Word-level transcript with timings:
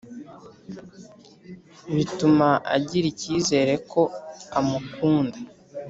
bituma 1.95 2.47
agira 2.75 3.05
icyizere 3.13 3.73
ko 3.91 4.01
umukunda 4.59 5.37